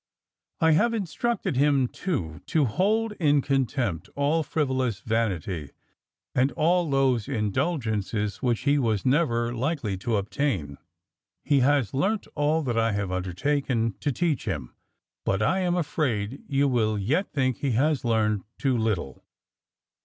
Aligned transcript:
"I 0.61 0.71
have 0.71 0.95
instructed 0.95 1.57
him 1.57 1.87
too, 1.87 2.41
to 2.47 2.65
hold 2.65 3.11
in 3.19 3.41
contempt 3.43 4.09
all 4.15 4.41
frivolous 4.41 4.99
vanity, 5.01 5.73
and 6.33 6.51
all 6.53 6.89
those 6.89 7.27
indulgences 7.27 8.37
which 8.41 8.61
he 8.61 8.79
was 8.79 9.05
never 9.05 9.53
likely 9.53 9.97
to 9.97 10.17
obtain. 10.17 10.79
He 11.43 11.59
has 11.59 11.93
learnt 11.93 12.25
all 12.33 12.63
that 12.63 12.79
I 12.79 12.93
have 12.93 13.11
undertaken 13.11 13.93
to 13.99 14.11
teach 14.11 14.45
him; 14.45 14.73
but 15.23 15.43
I 15.43 15.59
am 15.59 15.75
afraid 15.75 16.45
you 16.47 16.67
will 16.67 16.97
yet 16.97 17.31
think 17.31 17.57
he 17.59 17.73
has 17.73 18.03
learned 18.03 18.43
too 18.57 18.75
little. 18.75 19.23